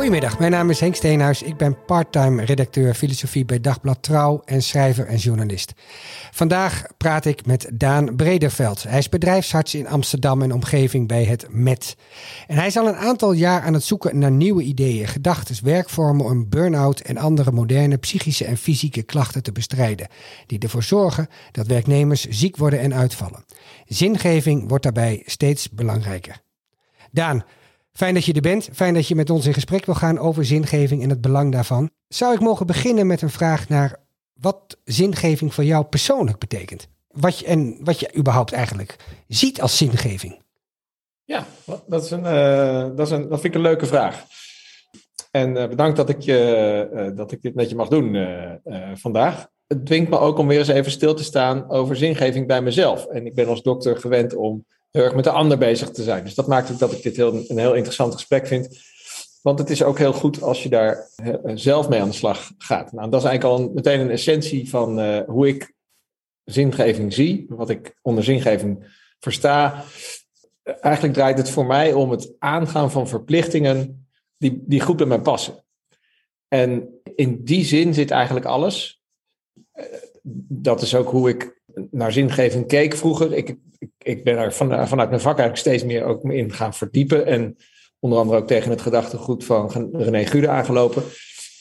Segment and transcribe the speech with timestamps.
[0.00, 1.42] Goedemiddag, mijn naam is Henk Steenhuis.
[1.42, 5.72] Ik ben parttime redacteur filosofie bij Dagblad Trouw en schrijver en journalist.
[6.30, 8.82] Vandaag praat ik met Daan Brederveld.
[8.82, 11.96] Hij is bedrijfsarts in Amsterdam en omgeving bij het MET.
[12.46, 16.24] En hij is al een aantal jaar aan het zoeken naar nieuwe ideeën, gedachten, werkvormen
[16.24, 20.08] om burn-out en andere moderne psychische en fysieke klachten te bestrijden,
[20.46, 23.44] die ervoor zorgen dat werknemers ziek worden en uitvallen.
[23.86, 26.40] Zingeving wordt daarbij steeds belangrijker.
[27.12, 27.44] Daan,
[27.92, 28.68] Fijn dat je er bent.
[28.72, 31.90] Fijn dat je met ons in gesprek wil gaan over zingeving en het belang daarvan.
[32.08, 33.96] Zou ik mogen beginnen met een vraag naar
[34.32, 36.88] wat zingeving voor jou persoonlijk betekent?
[37.10, 38.96] Wat je, en wat je überhaupt eigenlijk
[39.28, 40.42] ziet als zingeving?
[41.24, 41.46] Ja,
[41.86, 44.24] dat, is een, uh, dat, is een, dat vind ik een leuke vraag.
[45.30, 48.16] En uh, bedankt dat ik, uh, dat ik dit met je mag doen
[48.94, 49.48] vandaag.
[49.66, 53.06] Het dwingt me ook om weer eens even stil te staan over zingeving bij mezelf.
[53.06, 56.24] En ik ben als dokter gewend om heel erg met de ander bezig te zijn.
[56.24, 58.78] Dus dat maakt ook dat ik dit heel, een heel interessant gesprek vind.
[59.42, 62.52] Want het is ook heel goed als je daar eh, zelf mee aan de slag
[62.58, 62.92] gaat.
[62.92, 65.74] Nou, dat is eigenlijk al meteen een essentie van uh, hoe ik
[66.44, 69.84] zingeving zie, wat ik onder zingeving versta.
[70.62, 75.20] Eigenlijk draait het voor mij om het aangaan van verplichtingen die, die goed bij mij
[75.20, 75.64] passen.
[76.48, 79.02] En in die zin zit eigenlijk alles.
[79.72, 79.84] Eh,
[80.48, 81.59] dat is ook hoe ik
[81.90, 83.32] naar zingeving keek vroeger.
[83.32, 83.56] Ik,
[83.98, 87.26] ik ben er van, vanuit mijn vak eigenlijk steeds meer ook in gaan verdiepen.
[87.26, 87.56] En
[87.98, 91.02] onder andere ook tegen het gedachtegoed van René Gude aangelopen.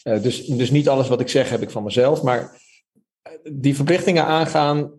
[0.03, 2.23] Uh, dus, dus niet alles wat ik zeg heb ik van mezelf.
[2.23, 2.61] Maar
[3.21, 4.91] eh, die verplichtingen aangaan,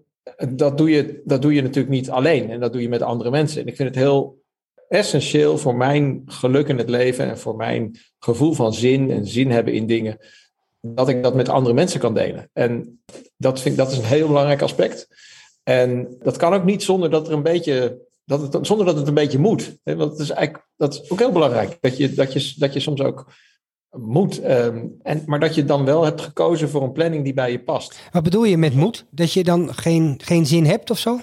[0.49, 2.51] dat doe, je, dat doe je natuurlijk niet alleen.
[2.51, 3.61] En dat doe je met andere mensen.
[3.61, 4.43] En ik vind het heel
[4.89, 9.51] essentieel voor mijn geluk in het leven en voor mijn gevoel van zin en zin
[9.51, 10.19] hebben in dingen,
[10.81, 12.51] dat ik dat met andere mensen kan delen.
[12.53, 13.03] En
[13.37, 15.09] dat, vind, dat is een heel belangrijk aspect.
[15.63, 19.09] En dat kan ook niet zonder dat er een beetje, dat het, zonder dat het
[19.09, 19.79] een beetje moet.
[19.83, 21.79] Want dat is eigenlijk, dat is ook heel belangrijk.
[21.81, 23.33] Dat je, dat je, dat je soms ook
[23.91, 24.41] moet.
[24.41, 27.63] Ehm, en, maar dat je dan wel hebt gekozen voor een planning die bij je
[27.63, 28.01] past.
[28.13, 29.07] Wat bedoel je met moed?
[29.11, 31.21] Dat je dan geen, geen zin hebt of zo?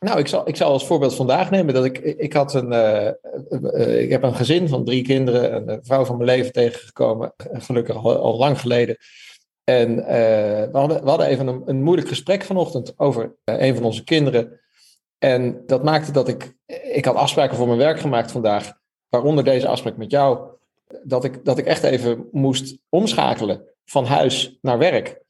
[0.00, 4.02] Nou, ik zal, ik zal als voorbeeld vandaag nemen dat ik, ik had een, uh,
[4.02, 8.36] ik heb een gezin van drie kinderen, een vrouw van mijn leven tegengekomen, gelukkig al,
[8.36, 8.96] lang geleden.
[9.64, 14.04] En we, hadden, we hadden even een, een moeilijk gesprek vanochtend over een van onze
[14.04, 14.60] kinderen.
[15.18, 16.56] En dat maakte dat ik,
[16.92, 18.72] ik had afspraken voor mijn werk gemaakt vandaag,
[19.08, 20.48] waaronder deze afspraak met jou,
[21.02, 25.22] dat ik, dat ik echt even moest omschakelen van huis naar werk.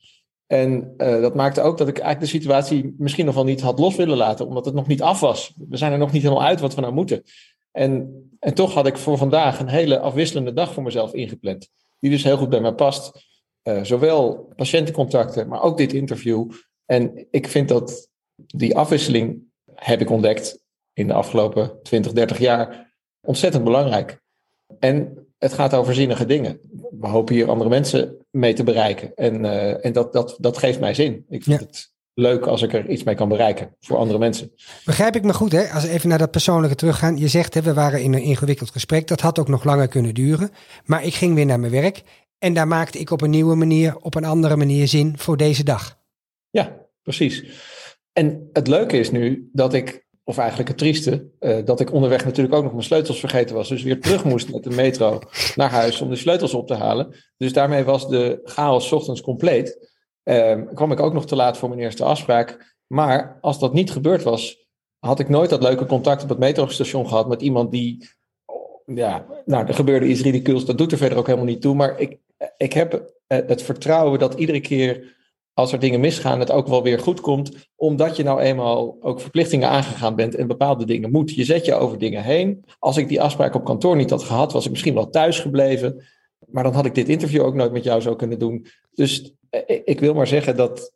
[0.50, 3.78] En uh, dat maakte ook dat ik eigenlijk de situatie misschien nog wel niet had
[3.78, 5.54] los willen laten, omdat het nog niet af was.
[5.68, 7.22] We zijn er nog niet helemaal uit wat we nou moeten.
[7.72, 11.68] En, en toch had ik voor vandaag een hele afwisselende dag voor mezelf ingepland,
[11.98, 13.28] die dus heel goed bij mij past.
[13.62, 16.50] Uh, zowel patiëntencontacten, maar ook dit interview.
[16.86, 18.08] En ik vind dat
[18.46, 19.42] die afwisseling,
[19.74, 20.62] heb ik ontdekt
[20.92, 24.20] in de afgelopen 20, 30 jaar, ontzettend belangrijk.
[24.78, 26.60] En het gaat over zinnige dingen.
[27.00, 29.14] We hopen hier andere mensen mee te bereiken.
[29.14, 31.24] En, uh, en dat, dat, dat geeft mij zin.
[31.28, 31.66] Ik vind ja.
[31.66, 34.52] het leuk als ik er iets mee kan bereiken voor andere mensen.
[34.84, 35.68] Begrijp ik me goed, hè?
[35.68, 37.16] Als we even naar dat persoonlijke teruggaan.
[37.16, 39.06] Je zegt, hè, we waren in een ingewikkeld gesprek.
[39.06, 40.50] Dat had ook nog langer kunnen duren.
[40.84, 42.02] Maar ik ging weer naar mijn werk.
[42.38, 45.64] En daar maakte ik op een nieuwe manier, op een andere manier zin voor deze
[45.64, 45.98] dag.
[46.50, 47.44] Ja, precies.
[48.12, 52.24] En het leuke is nu dat ik, of eigenlijk het trieste, uh, dat ik onderweg
[52.24, 53.68] natuurlijk ook nog mijn sleutels vergeten was.
[53.68, 55.18] Dus weer terug moest met de metro
[55.54, 57.14] naar huis om de sleutels op te halen.
[57.36, 59.88] Dus daarmee was de chaos ochtends compleet.
[60.24, 62.76] Uh, kwam ik ook nog te laat voor mijn eerste afspraak.
[62.86, 67.08] Maar als dat niet gebeurd was, had ik nooit dat leuke contact op het metrostation
[67.08, 68.08] gehad met iemand die
[68.84, 70.64] ja, nou, er gebeurde iets ridicules.
[70.64, 71.74] Dat doet er verder ook helemaal niet toe.
[71.74, 72.18] Maar ik,
[72.56, 75.18] ik heb het vertrouwen dat iedere keer
[75.60, 77.68] als er dingen misgaan, het ook wel weer goed komt.
[77.76, 81.34] Omdat je nou eenmaal ook verplichtingen aangegaan bent en bepaalde dingen moet.
[81.34, 82.64] Je zet je over dingen heen.
[82.78, 86.04] Als ik die afspraak op kantoor niet had gehad, was ik misschien wel thuis gebleven.
[86.46, 88.66] Maar dan had ik dit interview ook nooit met jou zo kunnen doen.
[88.94, 89.34] Dus
[89.84, 90.92] ik wil maar zeggen dat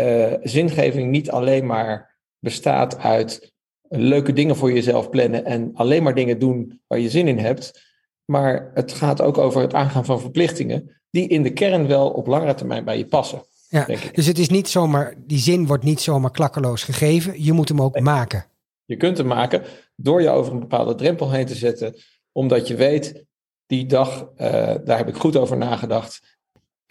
[0.00, 3.52] uh, zingeving niet alleen maar bestaat uit
[3.88, 7.90] leuke dingen voor jezelf plannen en alleen maar dingen doen waar je zin in hebt.
[8.24, 12.26] Maar het gaat ook over het aangaan van verplichtingen die in de kern wel op
[12.26, 13.42] langere termijn bij je passen.
[13.72, 17.44] Ja, dus het is niet zomaar, die zin wordt niet zomaar klakkeloos gegeven.
[17.44, 18.02] Je moet hem ook nee.
[18.02, 18.44] maken.
[18.84, 19.62] Je kunt hem maken
[19.96, 21.94] door je over een bepaalde drempel heen te zetten,
[22.32, 23.24] omdat je weet,
[23.66, 24.48] die dag, uh,
[24.84, 26.38] daar heb ik goed over nagedacht,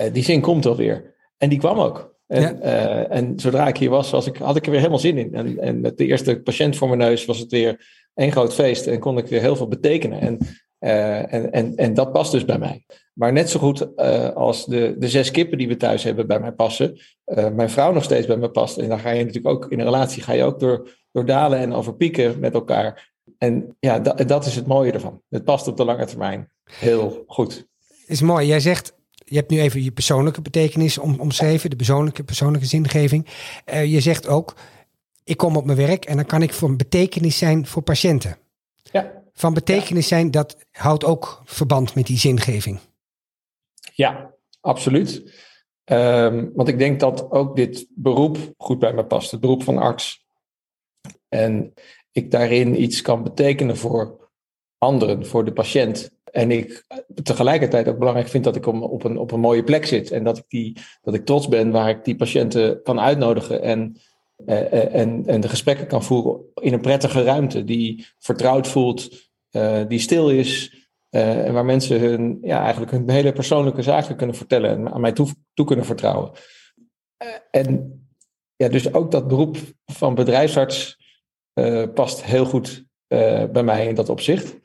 [0.02, 1.16] uh, die zin komt alweer.
[1.38, 2.16] En die kwam ook.
[2.28, 2.64] En, ja.
[2.64, 5.34] uh, en zodra ik hier was, was ik, had ik er weer helemaal zin in.
[5.34, 8.88] En, en met de eerste patiënt voor mijn neus was het weer één groot feest
[8.88, 10.20] en kon ik weer heel veel betekenen.
[10.20, 10.38] En
[10.82, 12.86] uh, en, en, en dat past dus bij mij.
[13.14, 16.40] Maar net zo goed uh, als de, de zes kippen die we thuis hebben bij
[16.40, 18.78] mij passen, uh, mijn vrouw nog steeds bij me past.
[18.78, 21.60] En dan ga je natuurlijk ook in een relatie ga je ook door, door dalen
[21.60, 23.14] en over pieken met elkaar.
[23.38, 25.22] En ja, dat, dat is het mooie ervan.
[25.30, 26.50] Het past op de lange termijn.
[26.64, 27.68] heel goed.
[28.06, 28.48] Is mooi.
[28.48, 33.28] Jij zegt, je hebt nu even je persoonlijke betekenis om, omschreven, de persoonlijke, persoonlijke zingeving.
[33.66, 34.56] Je zegt ook,
[35.24, 38.38] ik kom op mijn werk en dan kan ik voor een betekenis zijn voor patiënten.
[38.84, 39.21] Ja.
[39.34, 42.80] Van betekenis zijn, dat houdt ook verband met die zingeving.
[43.94, 45.34] Ja, absoluut.
[45.86, 49.78] Um, want ik denk dat ook dit beroep goed bij me past, het beroep van
[49.78, 50.26] arts.
[51.30, 51.74] En
[52.12, 54.30] ik daarin iets kan betekenen voor
[54.78, 56.12] anderen, voor de patiënt.
[56.24, 56.86] En ik
[57.24, 60.12] tegelijkertijd ook belangrijk vind dat ik op een, op een mooie plek zit.
[60.12, 63.62] En dat ik, die, dat ik trots ben waar ik die patiënten kan uitnodigen.
[63.62, 64.02] En,
[64.46, 67.64] eh, eh en, en de gesprekken kan voeren in een prettige ruimte.
[67.64, 70.80] Die vertrouwd voelt, uh, die stil is.
[71.10, 74.70] Uh, en waar mensen hun, ja, eigenlijk hun hele persoonlijke zaken kunnen vertellen.
[74.70, 76.32] En aan mij toe, toe kunnen vertrouwen.
[77.52, 78.00] En
[78.56, 81.00] ja, dus ook dat beroep van bedrijfsarts
[81.94, 82.86] past heel goed
[83.52, 84.60] bij mij in dat opzicht.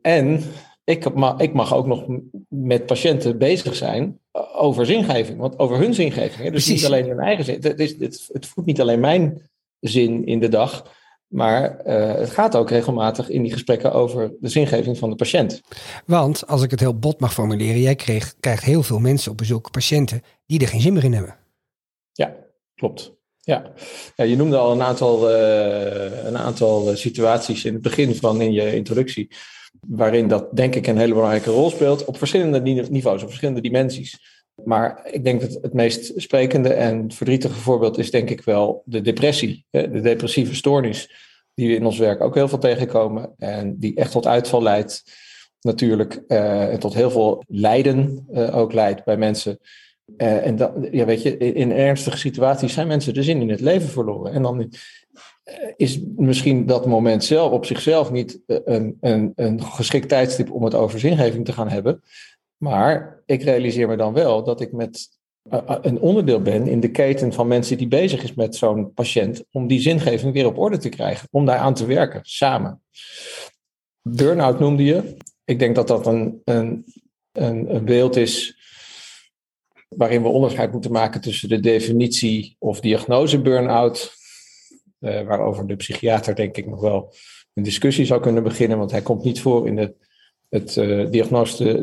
[0.00, 0.42] En
[0.84, 1.04] ik
[1.36, 2.06] ik mag ook nog
[2.48, 4.21] met patiënten bezig zijn
[4.54, 5.38] over zingeving.
[5.38, 6.42] Want over hun zingeving.
[6.42, 6.50] Hè?
[6.50, 7.58] Dus niet alleen hun eigen zin.
[7.60, 9.50] Het, is, het, het voedt niet alleen mijn
[9.80, 11.00] zin in de dag.
[11.26, 15.60] Maar uh, het gaat ook regelmatig in die gesprekken over de zingeving van de patiënt.
[16.06, 19.36] Want, als ik het heel bot mag formuleren, jij kreeg, krijgt heel veel mensen op
[19.36, 21.36] bezoek, patiënten, die er geen zin meer in hebben.
[22.12, 22.34] Ja,
[22.74, 23.12] klopt.
[23.40, 23.72] Ja,
[24.16, 28.52] ja je noemde al een aantal, uh, een aantal situaties in het begin van in
[28.52, 29.28] je introductie
[29.88, 32.60] waarin dat denk ik een hele belangrijke rol speelt op verschillende
[32.90, 34.41] niveaus, op verschillende dimensies.
[34.64, 39.00] Maar ik denk dat het meest sprekende en verdrietige voorbeeld is denk ik wel de
[39.00, 41.10] depressie, de depressieve stoornis,
[41.54, 45.02] die we in ons werk ook heel veel tegenkomen en die echt tot uitval leidt
[45.60, 49.58] natuurlijk uh, en tot heel veel lijden uh, ook leidt bij mensen.
[50.16, 53.60] Uh, en dat, ja, weet je, in ernstige situaties zijn mensen de zin in het
[53.60, 54.32] leven verloren.
[54.32, 54.72] En dan
[55.76, 60.64] is misschien dat moment zelf op zichzelf niet eh, een, een, een geschikt tijdstip om
[60.64, 62.02] het over zingeving te gaan hebben.
[62.62, 65.08] Maar ik realiseer me dan wel dat ik met
[65.42, 68.92] eh, eh, een onderdeel ben in de keten van mensen die bezig is met zo'n
[68.92, 72.82] patiënt, om die zingeving weer op orde te krijgen, om daar aan te werken, samen.
[74.02, 75.16] Burnout noemde je.
[75.44, 76.84] Ik denk dat dat een, een,
[77.32, 78.56] een, beeld is
[79.88, 84.14] waarin we onderscheid moeten maken tussen de definitie of diagnose burn-out
[85.00, 87.14] uh, waarover de psychiater denk ik nog wel
[87.54, 89.94] een discussie zou kunnen beginnen, want hij komt niet voor in de,
[90.52, 91.10] het uh,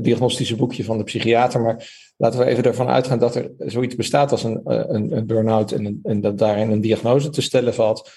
[0.01, 1.61] diagnostische boekje van de psychiater.
[1.61, 5.25] Maar laten we even ervan uitgaan dat er zoiets bestaat als een, eh, een, een
[5.25, 8.11] burn-out en, en dat daarin een diagnose te stellen valt.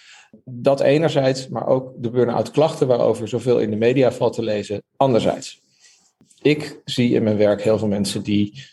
[0.44, 4.82] Dat enerzijds, maar ook de burn-out klachten waarover zoveel in de media valt te lezen,
[4.96, 5.60] anderzijds.
[6.42, 8.64] Ik zie in mijn werk heel veel mensen die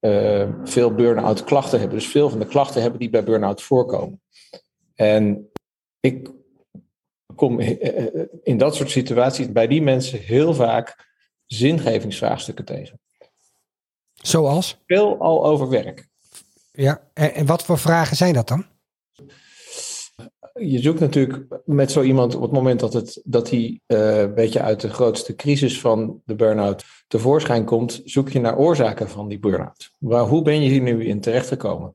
[0.00, 1.98] uh, veel burn-out klachten hebben.
[1.98, 4.20] Dus veel van de klachten hebben die bij burn-out voorkomen.
[4.94, 5.50] En
[6.00, 6.30] ik
[7.40, 7.60] kom
[8.42, 11.08] in dat soort situaties bij die mensen heel vaak
[11.46, 13.00] zingevingsvraagstukken tegen.
[14.14, 14.80] Zoals?
[14.86, 16.08] Veel al over werk.
[16.72, 18.64] Ja, en wat voor vragen zijn dat dan?
[20.54, 24.34] Je zoekt natuurlijk met zo iemand op het moment dat, het, dat hij uh, een
[24.34, 29.28] beetje uit de grootste crisis van de burn-out tevoorschijn komt, zoek je naar oorzaken van
[29.28, 29.90] die burn-out.
[29.98, 31.92] Waar, hoe ben je hier nu in terechtgekomen?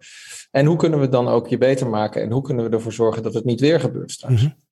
[0.51, 3.23] En hoe kunnen we dan ook je beter maken en hoe kunnen we ervoor zorgen
[3.23, 4.33] dat het niet weer gebeurt straks?
[4.33, 4.63] Mm -hmm.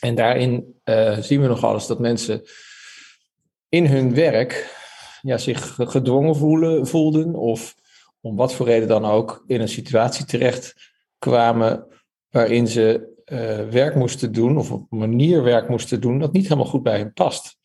[0.00, 2.42] En daarin uh, zien we nogal eens dat mensen
[3.68, 4.78] in hun werk
[5.22, 7.74] ja, zich gedwongen voelen, voelden of
[8.20, 10.74] om wat voor reden dan ook in een situatie terecht
[11.18, 11.86] kwamen
[12.30, 16.42] waarin ze uh, werk moesten doen of op een manier werk moesten doen dat niet
[16.42, 17.58] helemaal goed bij hen past.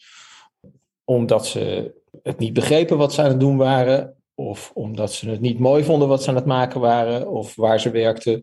[1.04, 5.42] Omdat ze het niet begrepen wat ze aan het doen waren, of omdat ze het
[5.42, 8.42] niet mooi vonden wat ze aan het maken waren, of waar ze werkten.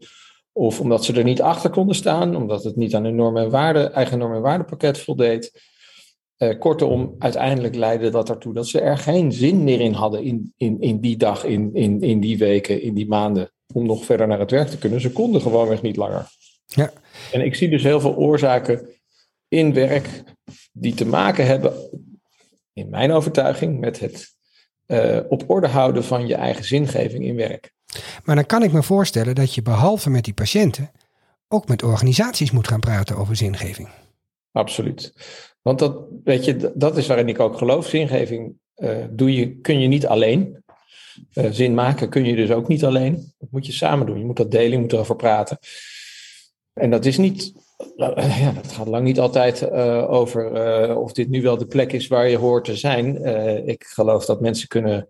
[0.52, 3.50] Of omdat ze er niet achter konden staan, omdat het niet aan hun normen en
[3.50, 5.70] waarden, eigen normen en waardepakket voldeed.
[6.38, 10.52] Uh, kortom, uiteindelijk leidde dat ertoe dat ze er geen zin meer in hadden in,
[10.56, 14.26] in, in die dag, in, in, in die weken, in die maanden, om nog verder
[14.26, 15.00] naar het werk te kunnen.
[15.00, 16.26] Ze konden gewoonweg niet langer.
[16.66, 16.92] Ja.
[17.32, 18.88] En ik zie dus heel veel oorzaken
[19.48, 20.22] in werk
[20.72, 21.72] die te maken hebben,
[22.72, 24.30] in mijn overtuiging, met het
[24.86, 27.72] uh, op orde houden van je eigen zingeving in werk.
[28.24, 30.90] Maar dan kan ik me voorstellen dat je behalve met die patiënten
[31.48, 33.88] ook met organisaties moet gaan praten over zingeving.
[34.52, 35.12] Absoluut.
[35.62, 37.86] Want dat, weet je, dat is waarin ik ook geloof.
[37.88, 40.64] Zingeving uh, doe je, kun je niet alleen.
[41.34, 43.32] Uh, zin maken kun je dus ook niet alleen.
[43.38, 44.18] Dat moet je samen doen.
[44.18, 45.58] Je moet dat delen, je moet erover praten.
[46.72, 47.52] En dat is niet
[47.96, 49.70] ja, dat gaat lang niet altijd
[50.08, 53.24] over of dit nu wel de plek is waar je hoort te zijn.
[53.68, 55.08] Ik geloof dat mensen kunnen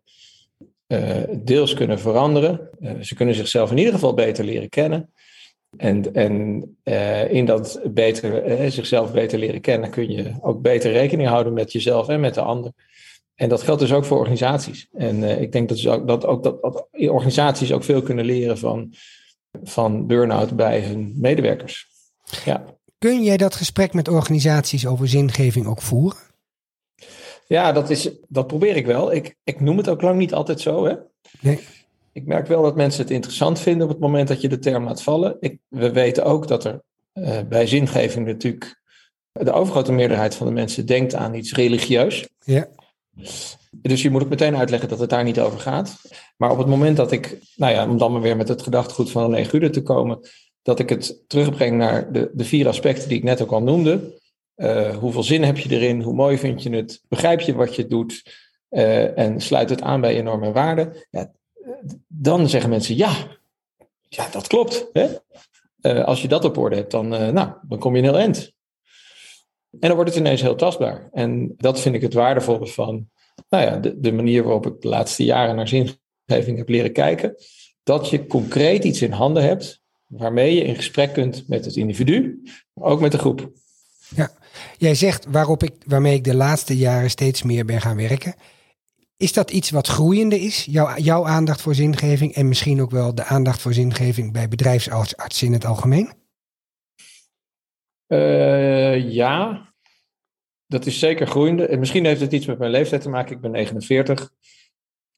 [1.44, 2.68] deels kunnen veranderen.
[3.00, 5.12] ze kunnen zichzelf in ieder geval beter leren kennen.
[5.76, 6.76] En, en
[7.30, 12.08] in dat beter, zichzelf beter leren kennen kun je ook beter rekening houden met jezelf
[12.08, 12.72] en met de ander.
[13.34, 14.88] En dat geldt dus ook voor organisaties.
[14.92, 18.94] En ik denk dat, ook, dat, ook, dat, dat, organisaties ook veel kunnen leren van,
[19.62, 21.86] van burn-out bij hun medewerkers.
[22.44, 22.64] Ja.
[22.98, 26.31] Kun jij dat gesprek met organisaties over zingeving ook voeren?
[27.52, 29.12] Ja, dat, is, dat probeer ik wel.
[29.12, 30.84] Ik, ik noem het ook lang niet altijd zo.
[30.84, 30.94] Hè?
[31.40, 31.60] Nee.
[32.12, 34.84] Ik merk wel dat mensen het interessant vinden op het moment dat je de term
[34.84, 35.36] laat vallen.
[35.40, 36.82] Ik, we weten ook dat er
[37.14, 38.80] uh, bij zingeving natuurlijk
[39.32, 42.28] de overgrote meerderheid van de mensen denkt aan iets religieus.
[42.44, 42.68] Ja.
[43.70, 45.96] Dus je moet ook meteen uitleggen dat het daar niet over gaat.
[46.36, 49.10] Maar op het moment dat ik, nou ja, om dan maar weer met het gedachtegoed
[49.10, 50.18] van een Gude te komen,
[50.62, 54.20] dat ik het terugbreng naar de, de vier aspecten die ik net ook al noemde.
[54.62, 56.02] Uh, hoeveel zin heb je erin?
[56.02, 57.02] Hoe mooi vind je het?
[57.08, 58.22] Begrijp je wat je doet?
[58.70, 60.96] Uh, en sluit het aan bij je normen en waarden?
[61.10, 61.32] Ja,
[62.06, 63.16] dan zeggen mensen ja,
[64.08, 64.88] ja dat klopt.
[64.92, 65.08] Hè?
[65.80, 68.52] Uh, als je dat op orde hebt, dan, nou, dan kom je een heel eind.
[69.70, 71.08] En dan wordt het ineens heel tastbaar.
[71.12, 73.10] En dat vind ik het waardevolle van
[73.48, 77.36] nou ja, de, de manier waarop ik de laatste jaren naar zingeving heb leren kijken.
[77.82, 82.42] Dat je concreet iets in handen hebt waarmee je in gesprek kunt met het individu,
[82.72, 83.50] maar ook met de groep.
[84.16, 84.30] Ja,
[84.76, 88.34] jij zegt waarop ik, waarmee ik de laatste jaren steeds meer ben gaan werken.
[89.16, 90.64] Is dat iets wat groeiende is?
[90.64, 95.46] Jouw, jouw aandacht voor zingeving en misschien ook wel de aandacht voor zingeving bij bedrijfsartsen
[95.46, 96.12] in het algemeen?
[98.08, 99.66] Uh, ja,
[100.66, 101.66] dat is zeker groeiende.
[101.66, 103.34] En misschien heeft het iets met mijn leeftijd te maken.
[103.34, 104.30] Ik ben 49.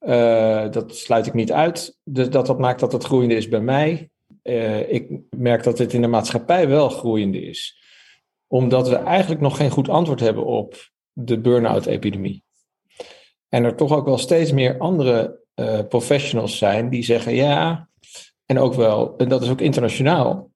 [0.01, 1.99] Uh, dat sluit ik niet uit.
[2.05, 4.11] Dus dat, dat maakt dat het groeiende is bij mij.
[4.43, 7.84] Uh, ik merk dat het in de maatschappij wel groeiende is.
[8.55, 12.45] Omdat we eigenlijk nog geen goed antwoord hebben op de burn-out-epidemie.
[13.49, 17.89] En er toch ook wel steeds meer andere uh, professionals zijn die zeggen ja.
[18.47, 20.51] En ook wel, en dat is ook internationaal,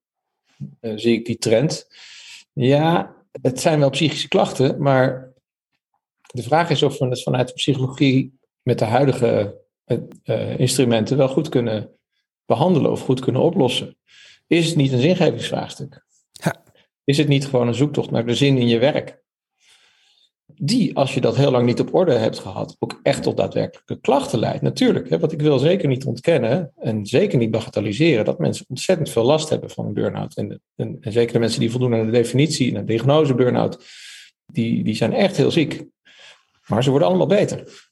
[0.80, 1.86] zie ik die trend.
[2.52, 5.32] Ja, het zijn wel psychische klachten, maar
[6.26, 9.60] de vraag is of we het vanuit de psychologie met de huidige
[10.24, 11.90] uh, instrumenten wel goed kunnen
[12.46, 13.96] behandelen of goed kunnen oplossen.
[14.46, 16.06] Is het niet een zingevingsvraagstuk?
[17.08, 19.22] Is het niet gewoon een zoektocht naar de zin in je werk?
[20.46, 24.00] Die, als je dat heel lang niet op orde hebt gehad, ook echt tot daadwerkelijke
[24.00, 24.62] klachten leidt.
[24.62, 29.10] Natuurlijk, hè, want ik wil zeker niet ontkennen en zeker niet bagatelliseren dat mensen ontzettend
[29.10, 30.36] veel last hebben van een burn-out.
[30.36, 33.84] En, en, en zeker de mensen die voldoen aan de definitie en de diagnose burn-out,
[34.46, 35.84] die, die zijn echt heel ziek.
[36.66, 37.88] Maar ze worden allemaal beter.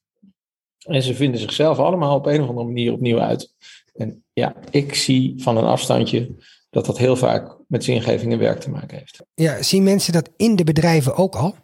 [0.87, 3.55] En ze vinden zichzelf allemaal op een of andere manier opnieuw uit.
[3.95, 6.35] En ja, ik zie van een afstandje
[6.77, 9.23] dat dat heel vaak met zingeving en werk te maken heeft.
[9.35, 11.55] Ja, zien mensen dat in de bedrijven ook al?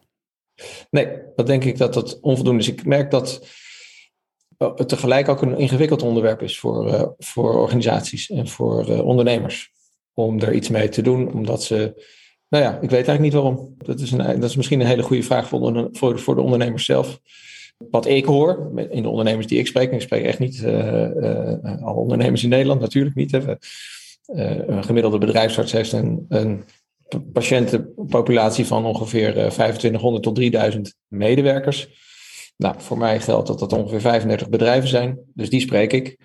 [0.91, 2.69] Nee, dat denk ik dat dat onvoldoende is.
[2.69, 3.47] Ik merk dat
[4.59, 9.71] het tegelijk ook een ingewikkeld onderwerp is voor, uh, voor organisaties en voor uh, ondernemers.
[10.15, 12.05] Om er iets mee te doen, omdat ze.
[12.49, 13.75] Nou ja, ik weet eigenlijk niet waarom.
[13.79, 16.41] Dat is, een, dat is misschien een hele goede vraag voor de, voor, voor de
[16.41, 17.21] ondernemers zelf.
[17.91, 21.83] Wat ik hoor in de ondernemers die ik spreek, en ik spreek echt niet uh,
[21.83, 23.31] alle ondernemers in Nederland, natuurlijk niet.
[23.31, 23.41] Hè.
[24.33, 26.65] Een gemiddelde bedrijfsarts heeft een, een
[27.33, 31.89] patiëntenpopulatie van ongeveer 2500 tot 3000 medewerkers.
[32.57, 36.17] Nou, voor mij geldt dat dat ongeveer 35 bedrijven zijn, dus die spreek ik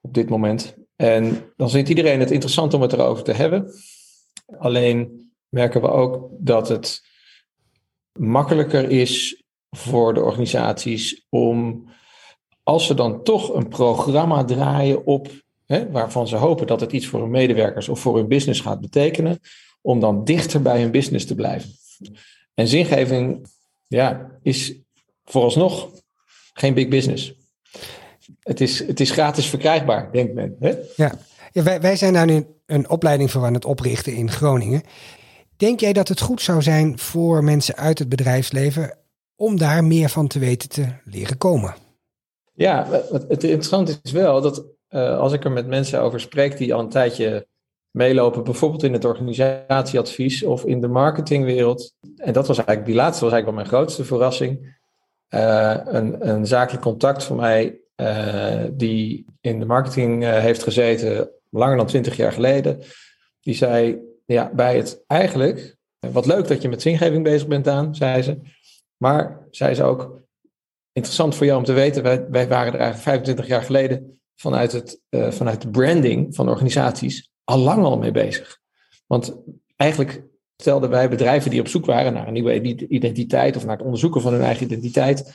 [0.00, 0.74] op dit moment.
[0.96, 3.72] En dan vindt iedereen het interessant om het erover te hebben.
[4.58, 7.02] Alleen merken we ook dat het
[8.18, 11.88] makkelijker is voor de organisaties om,
[12.62, 15.28] als ze dan toch een programma draaien op,
[15.72, 18.80] hè, waarvan ze hopen dat het iets voor hun medewerkers of voor hun business gaat
[18.80, 19.40] betekenen,
[19.80, 21.70] om dan dichter bij hun business te blijven.
[22.54, 23.46] En zingeving
[23.86, 24.74] ja, is
[25.24, 25.90] vooralsnog
[26.52, 27.34] geen big business.
[28.40, 30.56] Het is, het is gratis verkrijgbaar, denkt men.
[30.60, 30.74] Hè?
[30.96, 31.14] Ja,
[31.52, 34.82] ja wij, wij zijn daar nu een opleiding voor aan het oprichten in Groningen.
[35.56, 38.98] Denk jij dat het goed zou zijn voor mensen uit het bedrijfsleven
[39.36, 41.74] om daar meer van te weten te leren komen?
[42.54, 42.86] Ja,
[43.28, 46.80] het interessante is wel dat uh, als ik er met mensen over spreek die al
[46.80, 47.46] een tijdje
[47.90, 51.94] meelopen, bijvoorbeeld in het organisatieadvies of in de marketingwereld.
[52.16, 54.80] En dat was eigenlijk, die laatste was eigenlijk wel mijn grootste verrassing.
[55.34, 61.76] Uh, een, een zakelijk contact van mij, uh, die in de marketing heeft gezeten, langer
[61.76, 62.82] dan twintig jaar geleden.
[63.40, 65.76] Die zei, ja, bij het eigenlijk,
[66.12, 68.38] wat leuk dat je met zingeving bezig bent aan, zei ze.
[68.96, 70.20] Maar, zei ze ook,
[70.92, 74.72] interessant voor jou om te weten, wij, wij waren er eigenlijk 25 jaar geleden vanuit,
[74.72, 78.58] het, vanuit de branding van organisaties al lang al mee bezig.
[79.06, 79.36] Want
[79.76, 80.24] eigenlijk
[80.56, 84.20] stelden wij bedrijven die op zoek waren naar een nieuwe identiteit of naar het onderzoeken
[84.20, 85.32] van hun eigen identiteit,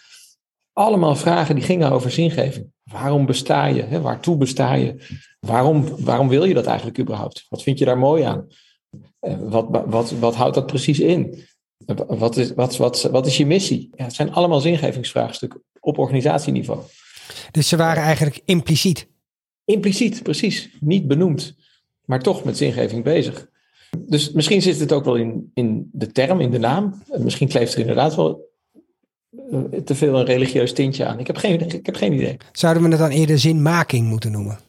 [0.73, 2.71] allemaal vragen die gingen over zingeving.
[2.83, 3.81] Waarom besta je?
[3.81, 4.01] Hè?
[4.01, 4.95] Waartoe besta je?
[5.39, 7.45] Waarom, waarom wil je dat eigenlijk überhaupt?
[7.49, 8.47] Wat vind je daar mooi aan?
[9.19, 11.45] Eh, wat, wat, wat houdt dat precies in?
[12.07, 13.89] Wat is, wat, wat, wat is je missie?
[13.95, 15.63] Ja, het zijn allemaal zingevingsvraagstukken.
[15.79, 16.79] op organisatieniveau.
[17.51, 19.07] Dus ze waren eigenlijk impliciet.
[19.65, 20.69] Impliciet, precies.
[20.79, 21.55] Niet benoemd,
[22.05, 23.49] maar toch met zingeving bezig.
[23.99, 27.01] Dus misschien zit het ook wel in, in de term, in de naam.
[27.17, 28.49] Misschien kleeft er inderdaad wel
[29.51, 31.19] eh, te veel een religieus tintje aan.
[31.19, 32.37] Ik heb geen, ik heb geen idee.
[32.51, 34.59] Zouden we het dan eerder zinmaking moeten noemen?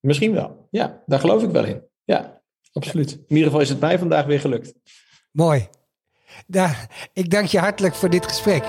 [0.00, 0.68] Misschien wel.
[0.70, 1.82] Ja, daar geloof ik wel in.
[2.04, 2.42] Ja,
[2.72, 3.12] absoluut.
[3.12, 4.74] In ieder geval is het mij vandaag weer gelukt.
[5.32, 5.68] Mooi.
[6.46, 6.74] Ja,
[7.12, 8.64] ik dank je hartelijk voor dit gesprek.